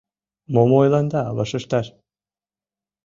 Мом 0.53 0.69
ойланда 0.79 1.21
вашешташ? 1.37 1.87